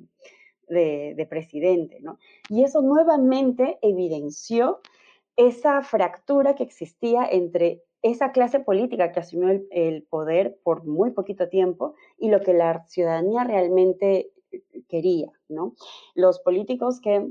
[0.70, 2.20] de, presidente, ¿no?
[2.48, 4.80] Y eso nuevamente evidenció
[5.36, 11.50] esa fractura que existía entre esa clase política que asumió el, poder por muy poquito
[11.50, 14.32] tiempo y lo que la ciudadanía realmente
[14.88, 15.76] quería, ¿no?
[16.16, 17.30] Los políticos que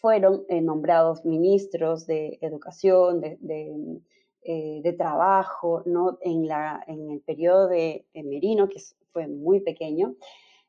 [0.00, 4.00] fueron eh, nombrados ministros de educación, de, de,
[4.42, 6.18] eh, trabajo, ¿no?
[6.22, 8.80] En, la, en el periodo de, Merino, que
[9.12, 10.14] fue muy pequeño,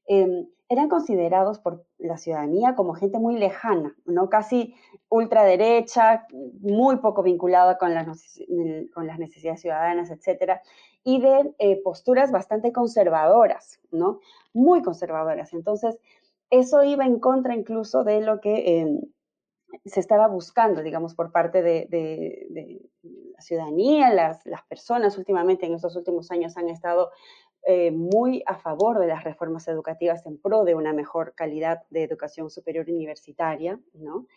[0.09, 4.27] Em, eran considerados por la ciudadanía como gente muy lejana, ¿no?
[4.27, 4.73] casi
[5.07, 6.25] ultraderecha,
[6.61, 8.07] muy poco vinculada con las,
[8.93, 10.63] con las necesidades ciudadanas, etcétera,
[11.03, 14.19] y de eh, posturas bastante conservadoras, ¿no?
[14.51, 15.53] muy conservadoras.
[15.53, 15.99] Entonces,
[16.49, 19.01] eso iba en contra incluso de lo que em,
[19.86, 26.32] se estaba buscando, digamos, por parte de, la ciudadanía, las, personas últimamente, en estos últimos
[26.32, 27.12] años, han estado
[27.63, 32.03] eh, muy a favor de las reformas educativas en pro de una mejor calidad de
[32.03, 34.27] educación superior universitaria, ¿no?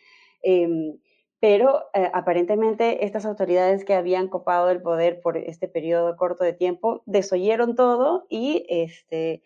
[0.42, 0.98] Em,
[1.40, 6.52] pero eh, aparentemente estas autoridades que habían copado el poder por este periodo corto de
[6.52, 9.42] tiempo desoyeron todo y este,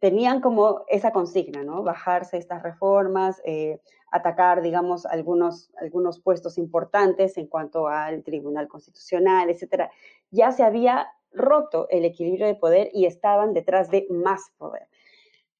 [0.00, 1.82] tenían como esa consigna, ¿no?
[1.82, 9.50] Bajarse estas reformas, eh, atacar, digamos, algunos, algunos puestos importantes en cuanto al Tribunal Constitucional,
[9.50, 9.90] etcétera.
[10.30, 14.88] Ya se había roto el equilibrio de poder y estaban detrás de más poder.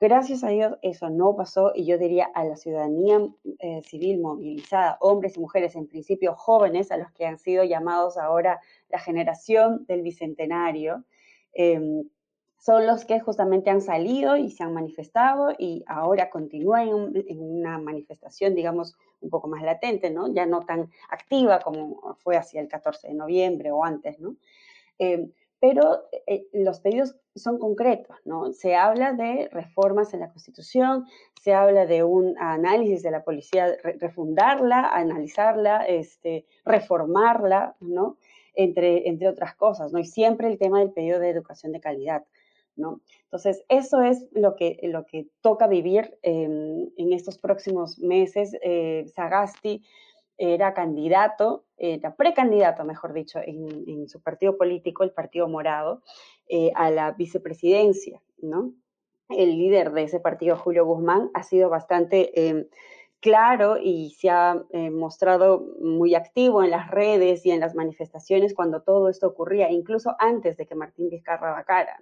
[0.01, 3.19] Gracias a Dios eso no pasó y yo diría a la ciudadanía
[3.59, 8.17] eh, civil movilizada, hombres y mujeres, en principio jóvenes, a los que han sido llamados
[8.17, 8.61] ahora
[8.91, 11.05] la generación del bicentenario,
[11.53, 12.09] em,
[12.59, 17.79] son los que justamente han salido y se han manifestado y ahora continúan en, una
[17.79, 20.33] manifestación, digamos, un poco más latente, ¿no?
[20.33, 24.37] Ya no tan activa como fue hacia el 14 de noviembre o antes, ¿no?
[24.99, 28.53] Em, pero eh, los pedidos son concretos, ¿no?
[28.53, 31.07] Se habla de reformas en la Constitución,
[31.41, 38.19] se habla de un análisis de la policía, refundarla, analizarla, este, reformarla, ¿no?
[38.55, 40.01] Entre, entre otras cosas, ¿no?
[40.01, 42.25] Y siempre el tema del pedido de educación de calidad,
[42.79, 43.03] ¿no?
[43.25, 48.57] Entonces, eso es lo que, lo que toca vivir en estos próximos meses.
[48.63, 49.83] Eh, Sagasti
[50.39, 56.03] era candidato, era precandidato, mejor dicho, en, su partido político, el Partido Morado,
[56.49, 58.73] eh, a la vicepresidencia, ¿no?
[59.29, 62.67] El líder de ese partido, Julio Guzmán, ha sido bastante em,
[63.21, 68.55] claro y se ha eh, mostrado muy activo en las redes y en las manifestaciones
[68.55, 72.01] cuando todo esto ocurría, incluso antes de que Martín Vizcarra vacara.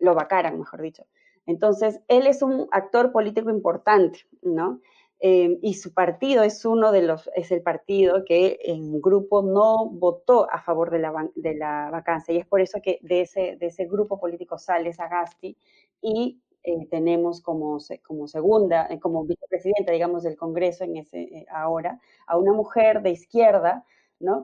[0.00, 1.04] Lo vacaran, mejor dicho.
[1.46, 4.80] Entonces, él es un actor político importante, ¿no?
[5.20, 9.86] Em, y su partido es uno de los, es el partido que en grupo no
[9.90, 13.56] votó a favor de la, de la vacancia y es por eso que de ese,
[13.56, 15.56] de ese grupo político sale Sagasti
[16.00, 21.46] y eh, tenemos como, como segunda, eh, como vicepresidenta, digamos, del Congreso en ese, eh,
[21.50, 23.84] ahora, a una mujer de izquierda,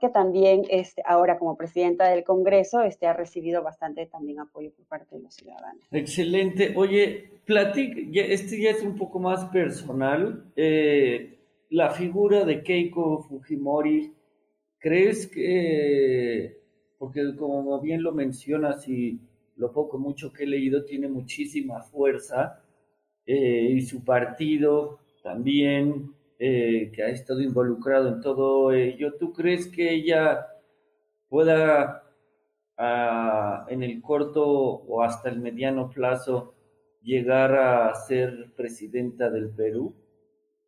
[0.01, 4.87] que también este, ahora como presidenta del Congreso este, ha recibido bastante también apoyo por
[4.87, 5.83] parte de los ciudadanos.
[5.91, 6.73] Excelente.
[6.77, 10.45] Oye, platic, este ya es un poco más personal.
[10.55, 11.39] Eh,
[11.71, 14.13] la figura de Keiko Fujimori,
[14.79, 16.61] ¿crees que,
[16.99, 19.19] porque como bien lo mencionas y
[19.57, 22.63] lo poco mucho que he leído, tiene muchísima fuerza
[23.27, 26.13] eh, y su partido también
[26.47, 30.47] eh, que ha estado involucrado en todo ello, ¿tú crees que ella
[31.27, 32.03] pueda
[33.71, 36.53] en el corto o hasta el mediano plazo
[37.01, 39.95] llegar a ser presidenta del Perú?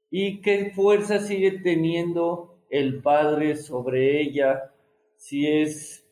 [0.09, 4.73] ¿Y qué fuerza sigue teniendo el padre sobre ella?
[5.19, 6.09] Si es,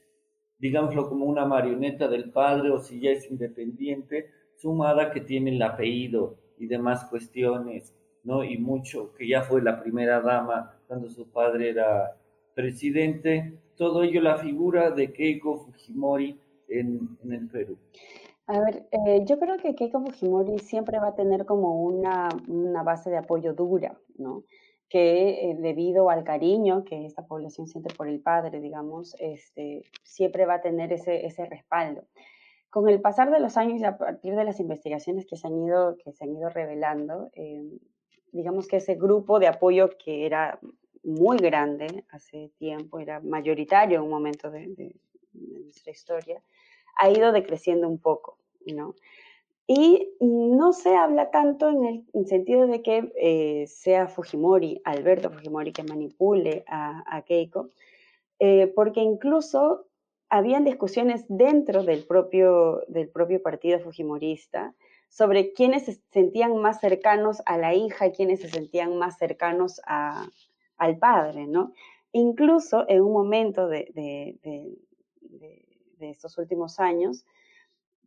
[0.59, 5.63] digámoslo, como una marioneta del padre o si ya es independiente, sumada que tiene el
[5.63, 7.95] apellido y demás cuestiones.
[8.25, 8.43] ¿No?
[8.43, 12.17] Y mucho, que ya fue la primera dama cuando su padre era
[12.55, 17.77] presidente, todo ello la figura de Keiko Fujimori en, el Perú.
[18.47, 22.83] A ver, eh, yo creo que Keiko Fujimori siempre va a tener como una, una
[22.83, 24.45] base de apoyo dura, ¿no?
[24.89, 30.47] Que eh, debido al cariño que esta población siente por el padre, digamos, este, siempre
[30.47, 32.05] va a tener ese, ese respaldo.
[32.71, 35.65] Con el pasar de los años y a partir de las investigaciones que se han
[35.65, 37.79] ido, que se han ido revelando, eh,
[38.35, 40.59] digamos que ese grupo de apoyo que era
[41.03, 44.95] muy grande hace tiempo, era mayoritario en un momento de, de
[45.33, 46.43] nuestra historia,
[46.97, 48.95] ha ido decreciendo un poco, ¿no?
[49.67, 55.73] Y no se habla tanto en el sentido de que eh, sea Fujimori, Alberto Fujimori,
[55.73, 57.71] que manipule a, Keiko,
[58.41, 59.87] eh, porque incluso
[60.29, 64.75] habían discusiones dentro del propio, del propio partido fujimorista
[65.15, 70.99] sobre quiénes se sentían más cercanos a la hija quiénes se sentían más cercanos al
[70.99, 71.73] padre, ¿no?
[72.13, 74.79] Incluso en un momento de
[75.99, 77.25] de estos últimos años,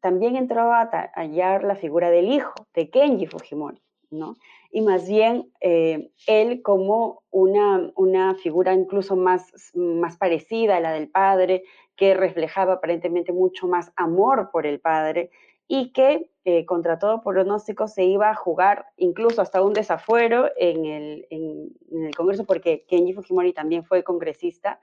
[0.01, 4.35] también entró a hallar la figura del hijo, de Kenji Fujimori, ¿no?
[4.71, 10.91] Y más bien eh, él como una, una figura incluso más, más parecida a la
[10.91, 11.63] del padre,
[11.95, 15.31] que reflejaba aparentemente mucho más amor por el padre
[15.67, 20.85] y que eh, contra todo pronóstico se iba a jugar incluso hasta un desafuero en
[20.85, 24.79] el, en, el Congreso, porque Kenji Fujimori también fue congresista.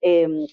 [0.00, 0.46] Em,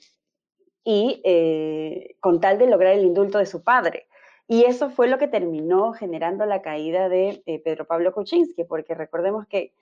[0.90, 4.08] y eh, con tal de lograr el indulto de su padre.
[4.48, 8.96] Y eso fue lo que terminó generando la caída de eh, Pedro Pablo Kuczynski, porque
[8.96, 9.74] recordemos que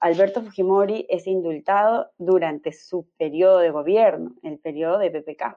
[0.00, 5.56] Alberto Fujimori es indultado durante su periodo de gobierno, el periodo de PPK,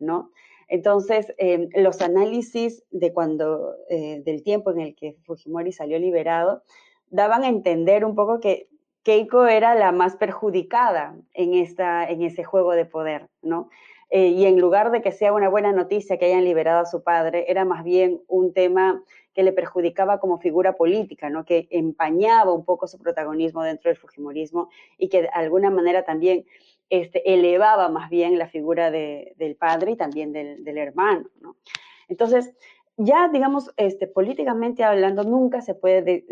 [0.00, 0.32] ¿no?
[0.68, 6.62] Entonces, em, los análisis de cuando, eh, del tiempo en el que Fujimori salió liberado,
[7.10, 8.68] daban a entender un poco que
[9.02, 13.68] Keiko era la más perjudicada en, esta, en ese juego de poder, ¿no?
[14.10, 17.02] Eh, y en lugar de que sea una buena noticia que hayan liberado a su
[17.02, 19.02] padre, era más bien un tema
[19.34, 21.44] que le perjudicaba como figura política, ¿no?
[21.44, 26.46] que empañaba un poco su protagonismo dentro del Fujimorismo y que de alguna manera también
[26.90, 31.28] este, elevaba más bien la figura del padre y también del, del hermano.
[31.40, 31.56] ¿no?
[32.08, 32.54] Entonces,
[32.96, 36.24] ya, digamos, este, políticamente hablando, nunca se puede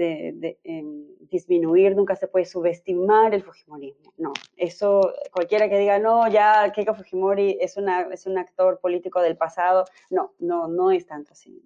[0.62, 4.12] em, disminuir, nunca se puede subestimar el Fujimorismo.
[4.16, 9.20] No, eso, cualquiera que diga, no, ya Keiko Fujimori es, una, es un actor político
[9.20, 11.60] del pasado, no, no, no es tanto así.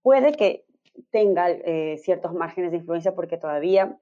[0.00, 0.64] Puede que
[1.10, 3.98] tenga eh, ciertos márgenes de influencia porque todavía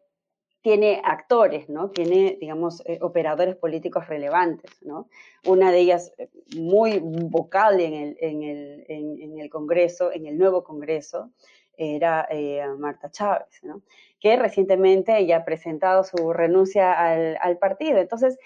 [0.63, 1.91] tiene actores, ¿no?
[1.91, 5.09] Tiene, digamos, eh, operadores políticos relevantes, ¿no?
[5.45, 10.39] Una de ellas eh, muy vocal en el, en el, en, el Congreso, en el
[10.39, 11.31] nuevo Congreso,
[11.77, 13.83] era eh, Marta Chávez, ¿no?
[14.21, 17.99] Que recientemente ya ha presentado su renuncia al, al partido.
[17.99, 18.39] Entonces,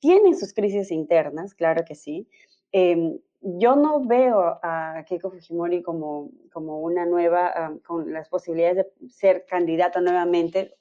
[0.00, 2.26] tienen sus crisis internas, claro que sí.
[2.72, 9.08] Em, yo no veo a Keiko Fujimori como, como una nueva, con las posibilidades de
[9.08, 10.76] ser candidata nuevamente,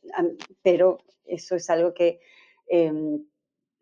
[0.62, 2.20] pero eso es algo que
[2.68, 3.24] em,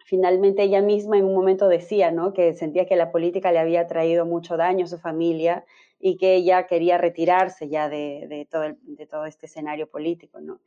[0.05, 2.33] finalmente ella misma en un momento decía, ¿no?
[2.33, 5.65] Que sentía que la política le había traído mucho daño a su familia
[5.99, 10.59] y que ella quería retirarse ya de, todo, de todo este escenario político, ¿no?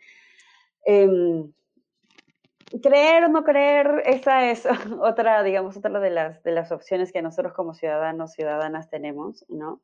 [0.85, 1.53] Em,
[2.83, 4.67] creer o no creer, esa es
[5.01, 9.81] otra, digamos, otra de las, de las opciones que nosotros como ciudadanos, ciudadanas tenemos, ¿no?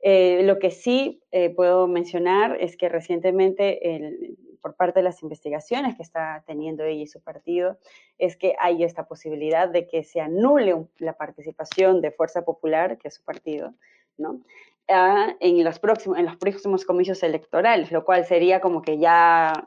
[0.00, 5.96] Eh, lo que sí eh, puedo mencionar es que recientemente, por parte de las investigaciones
[5.96, 7.78] que está teniendo ella y su partido,
[8.18, 13.08] es que hay esta posibilidad de que se anule la participación de Fuerza Popular, que
[13.08, 13.72] es su partido,
[14.18, 14.40] ¿no?
[14.88, 19.66] Ah, en, los próximos, en los próximos comicios electorales, lo cual sería como que ya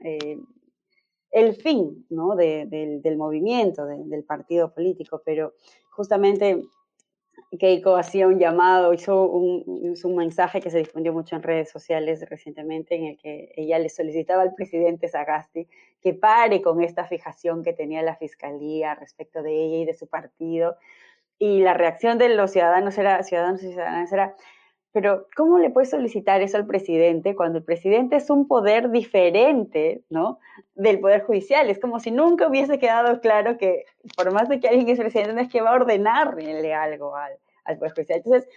[0.00, 0.38] eh,
[1.30, 2.36] el fin ¿no?
[2.36, 5.54] del movimiento, del partido político, pero
[5.90, 6.62] justamente
[7.58, 12.24] Keiko hacía un llamado, hizo un, un, mensaje que se difundió mucho en redes sociales
[12.28, 15.66] recientemente en el que ella le solicitaba al presidente Sagasti
[16.02, 20.08] que pare con esta fijación que tenía la fiscalía respecto de ella y de su
[20.08, 20.76] partido.
[21.38, 24.36] Y la reacción de los ciudadanos era, ciudadanos y ciudadanas era,
[24.92, 30.02] pero ¿cómo le puede solicitar eso al presidente cuando el presidente es un poder diferente,
[30.08, 30.38] ¿no?
[30.74, 31.68] Del poder judicial.
[31.68, 33.84] Es como si nunca hubiese quedado claro que
[34.16, 37.78] por más de que alguien es presidente, no es que va a ordenarle algo al,
[37.78, 38.22] poder judicial.
[38.24, 38.48] Entonces,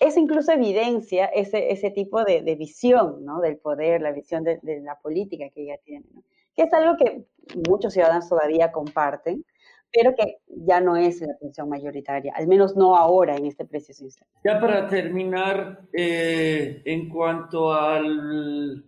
[0.00, 3.40] eso incluso evidencia ese, ese tipo de, visión, ¿no?
[3.40, 6.24] Del poder, la visión de, de, la política que ella tiene, ¿no?
[6.56, 7.24] Que es algo que
[7.68, 9.44] muchos ciudadanos todavía comparten,
[9.92, 14.04] pero que ya no es la atención mayoritaria, al menos no ahora en este preciso
[14.04, 14.32] instante.
[14.44, 18.84] Ya para terminar, eh, en cuanto al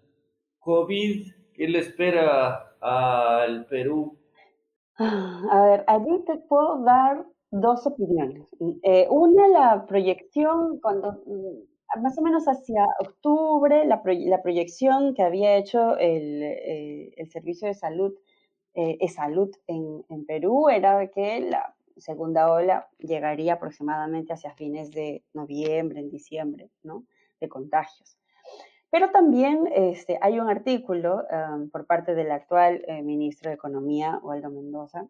[0.61, 4.19] COVID, ¿qué le espera al Perú?
[4.99, 8.47] A ver, allí te puedo dar dos opiniones.
[8.83, 14.03] Eh, una, la proyección, cuando mm, más o menos hacia octubre, la,
[14.43, 18.13] proyección que había hecho el, eh, Servicio de Salud,
[18.75, 26.01] eh, Salud en, Perú era que la segunda ola llegaría aproximadamente hacia fines de noviembre,
[26.01, 27.05] en diciembre, ¿no?
[27.41, 28.19] De contagios.
[28.91, 34.21] Pero también este, hay un artículo um, por parte del actual eh, ministro de Economía,
[34.23, 35.07] Waldo Mendoza,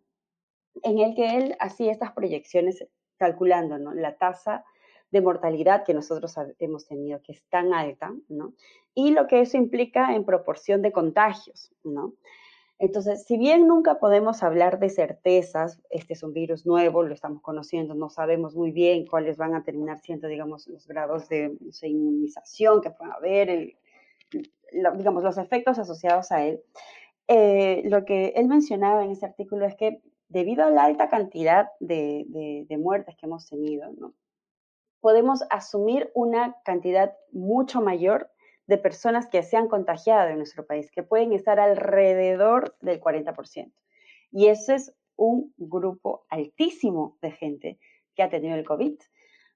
[0.82, 2.86] en el que él hacía estas proyecciones
[3.16, 4.64] calculando la tasa
[5.10, 8.54] de mortalidad que nosotros hemos tenido, que es tan alta, ¿no?
[8.94, 12.14] Y lo que eso implica en proporción de contagios, ¿no?
[12.78, 17.40] Entonces, si bien nunca podemos hablar de certezas, este es un virus nuevo, lo estamos
[17.40, 22.80] conociendo, no sabemos muy bien cuáles van a terminar siendo, digamos, los grados de inmunización
[22.80, 23.76] que pueda haber,
[24.96, 26.62] digamos, los efectos asociados a él.
[27.28, 31.68] Eh, lo que él mencionaba en ese artículo es que debido a la alta cantidad
[31.80, 33.90] de, muertes que hemos tenido,
[35.00, 38.30] podemos asumir una cantidad mucho mayor
[38.66, 43.72] de personas que se han contagiado en nuestro país, que pueden estar alrededor del 40%.
[44.32, 47.78] Y ese es un grupo altísimo de gente
[48.14, 48.98] que ha tenido el COVID,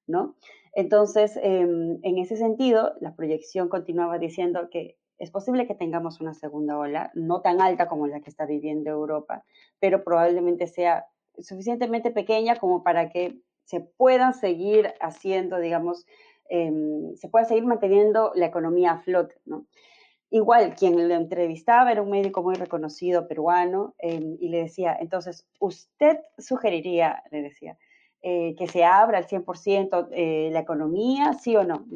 [0.07, 0.37] ¿no?
[0.75, 6.35] Entonces, em, en ese sentido, la proyección continuaba diciendo que es posible que tengamos una
[6.35, 9.45] segunda ola, no tan alta como la que está viviendo Europa,
[9.81, 11.07] pero probablemente sea
[11.39, 16.07] suficientemente pequeña como para que se puedan seguir haciendo, digamos,
[16.49, 19.35] em, se pueda seguir manteniendo la economía a flote.
[20.31, 25.47] Igual, quien le entrevistaba era un médico muy reconocido peruano em, y le decía, entonces,
[25.59, 27.79] ¿usted sugeriría, le decía,
[28.21, 31.87] eh, que se abra al 100% eh, la economía, sí o no?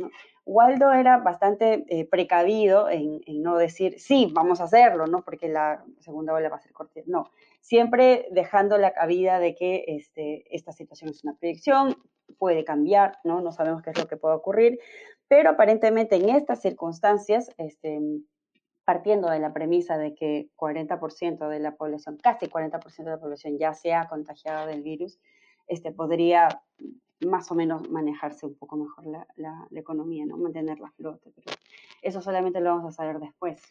[0.44, 5.22] Waldo era bastante eh, precavido en, no decir, sí, vamos a hacerlo, ¿no?
[5.22, 7.00] Porque la segunda ola va a ser corta.
[7.07, 7.30] No,
[7.61, 11.96] siempre dejando la cabida de que este, esta situación es una proyección,
[12.39, 13.41] puede cambiar, ¿no?
[13.41, 14.79] No sabemos qué es lo que puede ocurrir,
[15.29, 18.01] pero aparentemente en estas circunstancias, este,
[18.85, 23.59] partiendo de la premisa de que 40% de la población, casi 40% de la población
[23.59, 25.18] ya se ha contagiado del virus,
[25.68, 26.49] este, podría
[27.27, 30.37] más o menos manejarse un poco mejor la, la, economía, ¿no?
[30.37, 31.57] Mantenerla a flote, pero
[32.03, 33.62] eso solamente lo vamos a saber después.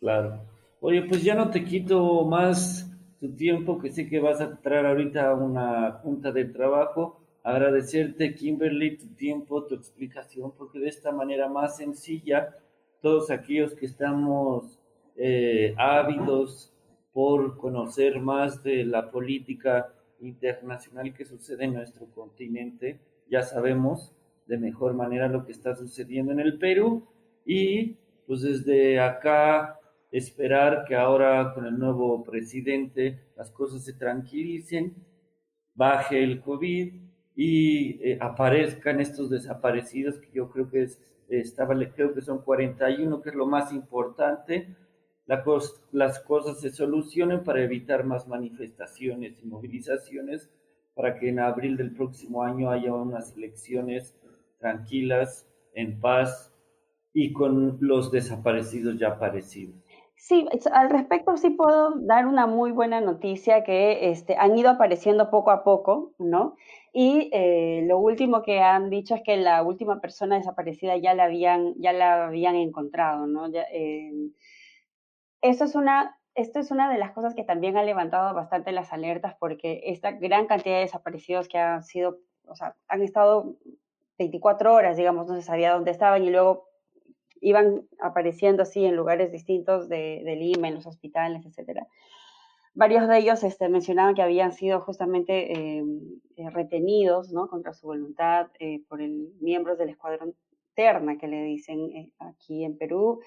[0.00, 0.40] Claro.
[0.80, 2.90] Oye, pues ya no te quito más
[3.20, 7.25] tu tiempo, que sé que vas a entrar ahorita a una junta de trabajo.
[7.46, 12.56] Agradecerte, Kimberly, tu tiempo, tu explicación, porque de esta manera más sencilla,
[13.00, 14.80] todos aquellos que estamos
[15.14, 16.74] eh, ávidos
[17.12, 22.98] por conocer más de la política internacional que sucede en nuestro continente,
[23.30, 24.12] ya sabemos
[24.48, 27.06] de mejor manera lo que está sucediendo en el Perú
[27.44, 27.94] y
[28.26, 29.78] pues desde acá
[30.10, 34.96] esperar que ahora con el nuevo presidente las cosas se tranquilicen,
[35.76, 37.05] baje el COVID
[37.36, 41.00] y eh, aparezcan estos desaparecidos que yo creo que es,
[41.94, 44.74] creo que son 41, que es lo más importante,
[45.26, 50.50] las cosas se solucionen para evitar más manifestaciones y movilizaciones,
[50.94, 54.16] para que en abril del próximo año haya unas elecciones
[54.58, 56.54] tranquilas, en paz
[57.12, 59.74] y con los desaparecidos ya aparecidos.
[60.16, 65.30] Sí, al respecto sí puedo dar una muy buena noticia que este, han ido apareciendo
[65.30, 66.56] poco a poco, ¿no?
[66.98, 71.24] Y eh, lo último que han dicho es que la última persona desaparecida ya la
[71.24, 73.48] habían, ya la habían encontrado, ¿no?
[73.54, 74.30] Eh,
[75.42, 78.94] esto, es una, esto es una de las cosas que también ha levantado bastante las
[78.94, 82.16] alertas porque esta gran cantidad de desaparecidos que han sido,
[82.46, 83.56] o sea, han estado
[84.18, 86.66] 24 horas, digamos, no se sabía dónde estaban y luego
[87.42, 91.86] iban apareciendo así en lugares distintos de, Lima, en los hospitales, etcétera.
[92.76, 95.82] Varios de ellos este, mencionaban que habían sido justamente eh,
[96.36, 97.48] eh, retenidos ¿no?
[97.48, 100.34] contra su voluntad eh, por el, miembros del escuadrón
[100.74, 103.22] Terna, que le dicen aquí en Perú,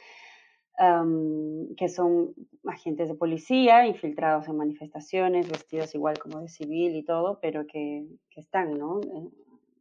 [0.77, 2.35] que son
[2.67, 8.05] agentes de policía infiltrados en manifestaciones, vestidos igual como de civil y todo, pero que,
[8.35, 8.79] están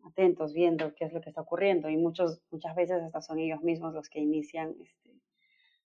[0.03, 3.63] atentos, viendo qué es lo que está ocurriendo y muchos, muchas veces hasta son ellos
[3.63, 5.21] mismos los que inician este,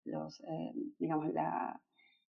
[0.05, 0.43] los,
[0.99, 1.33] digamos,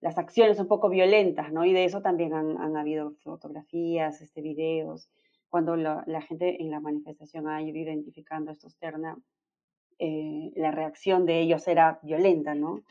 [0.01, 1.65] las acciones un poco violentas, ¿no?
[1.65, 5.11] Y de eso también han, han habido fotografías, este, videos,
[5.49, 9.19] cuando la, la, gente en la manifestación ha ido identificando estos terna,
[9.99, 12.83] eh, la reacción de ellos era violenta, ¿no?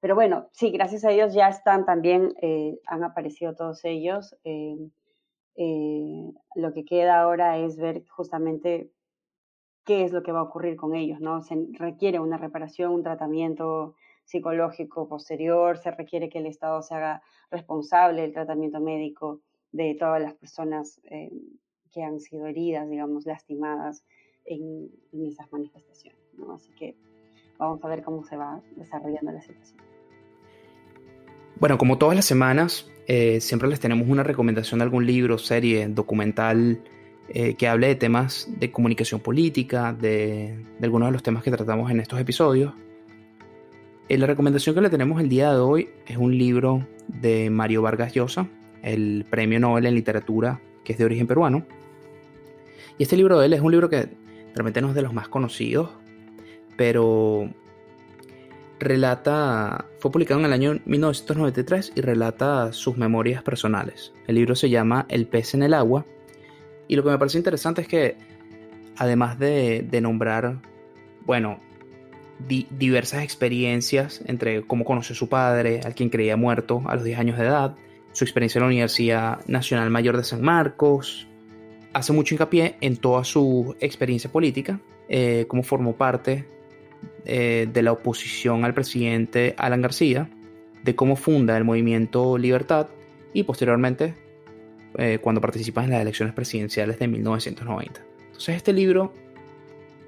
[0.00, 4.36] Pero bueno, sí, gracias a ellos ya están también, eh, han aparecido todos ellos.
[4.44, 4.76] Eh,
[6.54, 8.90] lo que queda ahora es ver justamente
[9.84, 11.42] qué es lo que va a ocurrir con ellos, ¿no?
[11.42, 13.94] Se requiere una reparación, un tratamiento
[14.30, 19.40] psicológico posterior, se requiere que el Estado se haga responsable del tratamiento médico
[19.72, 21.30] de todas las personas eh,
[21.92, 24.04] que han sido heridas, digamos, lastimadas
[24.44, 24.88] en,
[25.26, 26.20] esas manifestaciones.
[26.38, 26.52] ¿no?
[26.52, 26.96] Así que
[27.58, 29.80] vamos a ver cómo se va desarrollando la situación.
[31.58, 35.86] Bueno, como todas las semanas, eh, siempre les tenemos una recomendación de algún libro, serie,
[35.88, 36.80] documental
[37.28, 41.90] eh, que hable de temas de comunicación política, de, algunos de los temas que tratamos
[41.90, 42.72] en estos episodios.
[44.10, 47.80] Eh, la recomendación que le tenemos el día de hoy es un libro de Mario
[47.80, 48.48] Vargas Llosa,
[48.82, 51.64] el premio Nobel en literatura que es de origen peruano.
[52.98, 54.08] Y este libro de él es un libro que
[54.52, 55.90] realmente no es de los más conocidos,
[56.76, 57.50] pero
[58.80, 64.12] relata, fue publicado en el año 1993 y relata sus memorias personales.
[64.26, 66.04] El libro se llama El pez en el agua
[66.88, 68.16] y lo que me parece interesante es que
[68.96, 70.60] además de, nombrar,
[71.24, 71.60] bueno,
[72.48, 77.18] diversas experiencias entre cómo conoció a su padre, al quien creía muerto a los 10
[77.18, 77.76] años de edad,
[78.12, 81.28] su experiencia en la Universidad Nacional Mayor de San Marcos,
[81.92, 86.46] hace mucho hincapié en toda su experiencia política, eh, cómo formó parte
[87.24, 90.30] eh, de la oposición al presidente Alan García,
[90.82, 92.88] de cómo funda el movimiento Libertad
[93.32, 94.14] y posteriormente
[94.98, 98.00] eh, cuando participa en las elecciones presidenciales de 1990.
[98.26, 99.12] Entonces este libro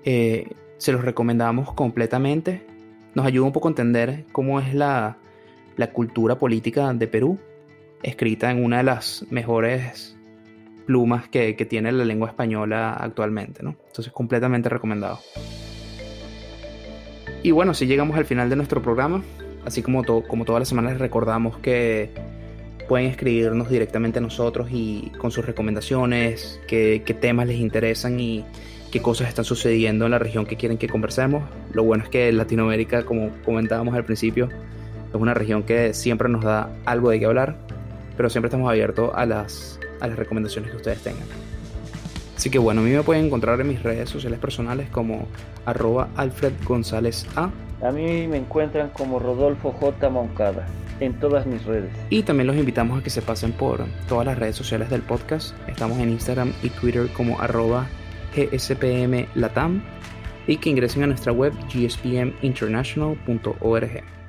[0.05, 0.49] eh,
[0.83, 2.66] se los recomendamos completamente,
[3.14, 5.16] nos ayuda un poco a entender cómo es la,
[5.93, 7.39] cultura política de Perú,
[8.03, 10.16] escrita en una de las mejores
[10.87, 13.76] plumas que, que tiene la lengua española actualmente, ¿no?
[13.87, 15.20] Entonces completamente recomendado.
[17.45, 19.22] Y bueno, si llegamos al final de nuestro programa,
[19.64, 22.11] así como, como todas las semanas recordamos que
[22.89, 28.45] pueden escribirnos directamente a nosotros y con sus recomendaciones, qué, temas les interesan y
[28.93, 31.43] qué cosas están sucediendo en la región que quieren que conversemos.
[31.72, 34.51] Lo bueno es que Latinoamérica, como comentábamos al principio,
[35.09, 37.57] es una región que siempre nos da algo de qué hablar,
[38.16, 41.26] pero siempre estamos abiertos a las, a las recomendaciones que ustedes tengan.
[42.36, 45.26] Así que bueno, a mí me pueden encontrar en mis redes sociales personales como
[45.64, 47.51] arroba Alfred González A.
[47.82, 50.11] A mí me encuentran como Rodolfo J.
[50.11, 50.66] Moncada
[51.01, 51.90] en todas mis redes.
[52.11, 55.55] Y también los invitamos a que se pasen por todas las redes sociales del podcast.
[55.66, 57.86] Estamos en Instagram y Twitter como arroba
[58.35, 59.83] gspmlatam
[60.47, 64.22] y que ingresen a nuestra web gspminternational.org.